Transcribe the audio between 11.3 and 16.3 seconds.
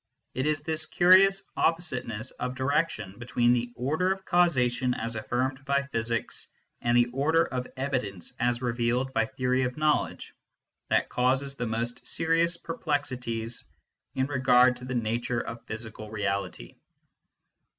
the most serious perplexities in regard to the nature of physical